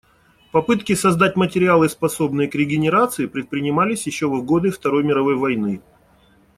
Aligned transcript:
Попытки 0.51 0.95
создать 0.95 1.35
материалы, 1.35 1.87
способные 1.87 2.49
к 2.49 2.55
регенерации, 2.55 3.27
предпринимались 3.27 4.07
ещё 4.07 4.31
в 4.31 4.43
годы 4.43 4.71
Второй 4.71 5.03
мировой 5.03 5.35
войны. 5.35 5.79